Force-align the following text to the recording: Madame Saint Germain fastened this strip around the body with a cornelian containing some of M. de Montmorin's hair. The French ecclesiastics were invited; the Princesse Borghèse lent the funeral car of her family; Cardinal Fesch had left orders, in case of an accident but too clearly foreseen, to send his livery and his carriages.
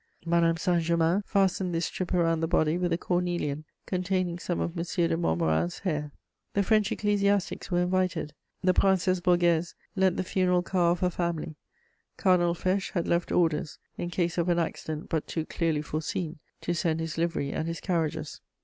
Madame 0.25 0.57
Saint 0.57 0.81
Germain 0.81 1.21
fastened 1.27 1.75
this 1.75 1.85
strip 1.85 2.11
around 2.11 2.39
the 2.39 2.47
body 2.47 2.75
with 2.75 2.91
a 2.91 2.97
cornelian 2.97 3.65
containing 3.85 4.39
some 4.39 4.59
of 4.59 4.71
M. 4.75 4.83
de 4.83 5.15
Montmorin's 5.15 5.77
hair. 5.77 6.11
The 6.55 6.63
French 6.63 6.91
ecclesiastics 6.91 7.69
were 7.69 7.83
invited; 7.83 8.33
the 8.63 8.73
Princesse 8.73 9.19
Borghèse 9.21 9.75
lent 9.95 10.17
the 10.17 10.23
funeral 10.23 10.63
car 10.63 10.89
of 10.93 11.01
her 11.01 11.11
family; 11.11 11.55
Cardinal 12.17 12.55
Fesch 12.55 12.93
had 12.93 13.07
left 13.07 13.31
orders, 13.31 13.77
in 13.95 14.09
case 14.09 14.39
of 14.39 14.49
an 14.49 14.57
accident 14.57 15.07
but 15.07 15.27
too 15.27 15.45
clearly 15.45 15.83
foreseen, 15.83 16.39
to 16.61 16.73
send 16.73 16.99
his 16.99 17.19
livery 17.19 17.51
and 17.51 17.67
his 17.67 17.79
carriages. 17.79 18.41